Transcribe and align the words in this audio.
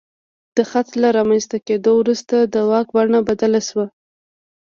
د 0.55 0.57
خط 0.69 0.89
له 1.01 1.09
رامنځته 1.17 1.57
کېدو 1.67 1.91
وروسته 1.97 2.35
د 2.53 2.55
واک 2.69 2.87
بڼه 2.95 3.19
بدله 3.29 3.59
شوه. 3.67 3.85